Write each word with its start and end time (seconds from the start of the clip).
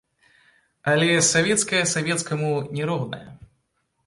Але 0.93 1.09
савецкае 1.33 1.83
савецкаму 1.93 2.51
не 2.79 2.83
роўнае. 2.93 3.23